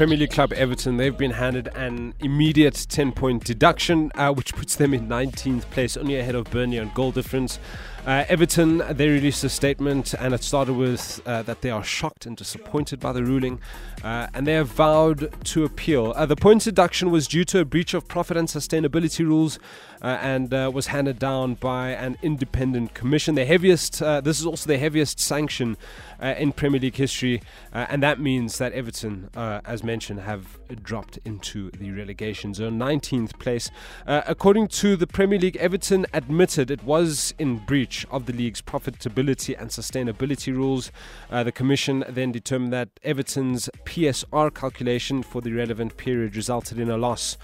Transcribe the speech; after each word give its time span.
Premier 0.00 0.16
League 0.16 0.30
club 0.30 0.50
Everton, 0.54 0.96
they've 0.96 1.18
been 1.18 1.32
handed 1.32 1.68
an 1.76 2.14
immediate 2.20 2.86
10 2.88 3.12
point 3.12 3.44
deduction, 3.44 4.10
uh, 4.14 4.32
which 4.32 4.54
puts 4.54 4.76
them 4.76 4.94
in 4.94 5.06
19th 5.06 5.68
place, 5.72 5.94
only 5.94 6.16
ahead 6.16 6.34
of 6.34 6.50
Burnley 6.50 6.78
on 6.78 6.90
goal 6.94 7.12
difference. 7.12 7.58
Uh, 8.06 8.24
Everton, 8.28 8.82
they 8.92 9.08
released 9.08 9.44
a 9.44 9.48
statement, 9.50 10.14
and 10.14 10.32
it 10.32 10.42
started 10.42 10.72
with 10.72 11.20
uh, 11.26 11.42
that 11.42 11.60
they 11.60 11.70
are 11.70 11.84
shocked 11.84 12.24
and 12.24 12.34
disappointed 12.34 12.98
by 12.98 13.12
the 13.12 13.22
ruling, 13.22 13.60
uh, 14.02 14.26
and 14.32 14.46
they 14.46 14.54
have 14.54 14.68
vowed 14.68 15.30
to 15.44 15.64
appeal. 15.64 16.14
Uh, 16.16 16.24
the 16.24 16.36
point 16.36 16.64
deduction 16.64 17.10
was 17.10 17.28
due 17.28 17.44
to 17.44 17.60
a 17.60 17.64
breach 17.66 17.92
of 17.92 18.08
profit 18.08 18.38
and 18.38 18.48
sustainability 18.48 19.26
rules, 19.26 19.58
uh, 20.00 20.18
and 20.22 20.54
uh, 20.54 20.70
was 20.72 20.86
handed 20.86 21.18
down 21.18 21.54
by 21.54 21.90
an 21.90 22.16
independent 22.22 22.94
commission. 22.94 23.34
The 23.34 23.44
heaviest, 23.44 23.98
this 23.98 24.40
is 24.40 24.46
also 24.46 24.66
the 24.66 24.78
heaviest 24.78 25.20
sanction 25.20 25.76
in 26.22 26.52
Premier 26.52 26.80
League 26.80 26.96
history, 26.96 27.42
and 27.72 28.02
that 28.02 28.18
means 28.18 28.56
that 28.56 28.72
Everton, 28.72 29.28
as 29.34 29.84
have 29.98 30.58
dropped 30.82 31.18
into 31.24 31.70
the 31.72 31.90
relegation 31.90 32.54
zone, 32.54 32.78
19th 32.78 33.38
place. 33.38 33.70
according 34.06 34.68
to 34.68 34.96
the 34.96 35.06
Premier 35.06 35.38
League, 35.38 35.56
Everton 35.56 36.06
admitted 36.12 36.70
it 36.70 36.82
was 36.84 37.34
in 37.38 37.56
breach 37.58 37.80
breach 37.80 38.06
of 38.10 38.26
the 38.26 38.32
league's 38.32 38.62
profitability 38.62 39.58
and 39.58 39.70
sustainability 39.70 40.54
rules. 40.54 40.92
Uh, 41.30 41.42
the 41.42 41.50
Commission 41.50 42.04
then 42.08 42.30
determined 42.30 42.72
that 42.72 42.88
Everton's 43.02 43.70
PSR 43.84 44.54
calculation 44.54 45.22
for 45.22 45.40
the 45.40 45.52
relevant 45.52 45.96
period 45.96 46.36
resulted 46.36 46.78
in 46.78 46.90
a 46.90 46.96
loss 46.96 47.36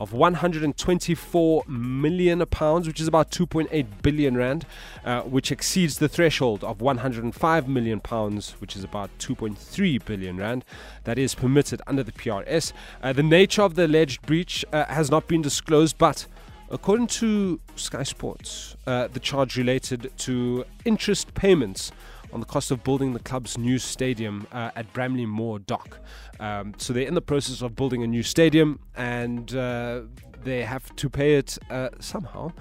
of 0.00 0.14
124 0.14 1.64
million 1.68 2.44
pounds, 2.46 2.88
which 2.88 3.00
is 3.00 3.06
about 3.06 3.30
2.8 3.30 3.86
billion 4.02 4.36
rand, 4.36 4.64
uh, 5.04 5.20
which 5.22 5.52
exceeds 5.52 5.98
the 5.98 6.08
threshold 6.08 6.64
of 6.64 6.80
105 6.80 7.68
million 7.68 8.00
pounds, 8.00 8.52
which 8.58 8.74
is 8.74 8.82
about 8.82 9.10
2.3 9.18 10.04
billion 10.04 10.38
rand, 10.38 10.64
that 11.04 11.18
is 11.18 11.34
permitted 11.34 11.82
under 11.86 12.02
the 12.02 12.12
PRS. 12.12 12.72
Uh, 13.02 13.12
the 13.12 13.22
nature 13.22 13.62
of 13.62 13.74
the 13.74 13.84
alleged 13.84 14.22
breach 14.22 14.64
uh, 14.72 14.86
has 14.86 15.10
not 15.10 15.28
been 15.28 15.42
disclosed, 15.42 15.96
but 15.98 16.26
According 16.72 17.08
to 17.08 17.58
Sky 17.74 18.04
Sports, 18.04 18.76
uh, 18.86 19.08
the 19.08 19.18
charge 19.18 19.56
related 19.56 20.16
to 20.18 20.64
interest 20.84 21.34
payments 21.34 21.90
on 22.32 22.40
the 22.40 22.46
cost 22.46 22.70
of 22.70 22.82
building 22.84 23.12
the 23.12 23.20
club's 23.20 23.58
new 23.58 23.78
stadium 23.78 24.46
uh, 24.52 24.70
at 24.76 24.92
Bramley 24.92 25.26
Moore 25.26 25.58
Dock. 25.58 25.98
Um, 26.38 26.74
so 26.78 26.92
they're 26.92 27.06
in 27.06 27.14
the 27.14 27.22
process 27.22 27.62
of 27.62 27.76
building 27.76 28.02
a 28.02 28.06
new 28.06 28.22
stadium 28.22 28.80
and 28.96 29.54
uh, 29.54 30.02
they 30.42 30.62
have 30.62 30.94
to 30.96 31.08
pay 31.08 31.34
it 31.34 31.58
uh, 31.70 31.90
somehow 32.00 32.52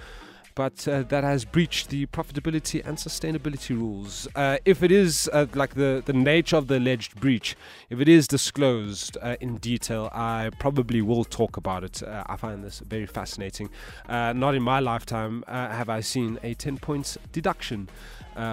but 0.55 0.87
uh, 0.87 1.03
that 1.03 1.23
has 1.23 1.45
breached 1.45 1.89
the 1.89 2.05
profitability 2.07 2.85
and 2.85 2.97
sustainability 2.97 3.77
rules. 3.77 4.27
Uh, 4.35 4.57
if 4.65 4.83
it 4.83 4.91
is 4.91 5.29
uh, 5.33 5.45
like 5.53 5.75
the, 5.75 6.03
the 6.05 6.13
nature 6.13 6.57
of 6.57 6.67
the 6.67 6.77
alleged 6.77 7.19
breach, 7.19 7.55
if 7.89 7.99
it 7.99 8.07
is 8.07 8.27
disclosed 8.27 9.17
uh, 9.21 9.35
in 9.39 9.57
detail, 9.57 10.09
I 10.13 10.51
probably 10.59 11.01
will 11.01 11.23
talk 11.23 11.57
about 11.57 11.83
it. 11.83 12.03
Uh, 12.03 12.23
I 12.27 12.35
find 12.35 12.63
this 12.63 12.79
very 12.79 13.05
fascinating. 13.05 13.69
Uh, 14.07 14.33
not 14.33 14.55
in 14.55 14.63
my 14.63 14.79
lifetime 14.79 15.43
have 15.47 15.89
I 15.89 16.01
seen 16.01 16.39
a 16.43 16.53
10 16.53 16.77
points 16.77 17.17
deduction. 17.31 17.89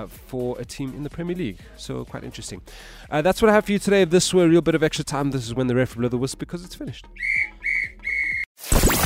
for 0.08 0.58
a 0.58 0.64
team 0.64 0.92
in 0.96 1.02
the 1.04 1.10
Premier 1.10 1.36
League. 1.36 1.60
So, 1.76 2.04
quite 2.04 2.24
interesting. 2.24 2.60
that's 3.08 3.40
what 3.40 3.48
I 3.50 3.54
have 3.54 3.66
for 3.66 3.72
you 3.72 3.78
today. 3.78 4.02
If 4.02 4.10
this 4.10 4.34
were 4.34 4.44
a 4.44 4.48
real 4.48 4.60
bit 4.60 4.74
of 4.74 4.82
extra 4.82 5.04
time, 5.04 5.30
this 5.30 5.46
is 5.46 5.54
when 5.54 5.68
the 5.68 5.76
ref 5.76 5.94
blew 5.94 6.08
the 6.08 6.18
whistle 6.18 6.38
because 6.38 6.64
it's 6.64 6.74
finished. 6.74 7.06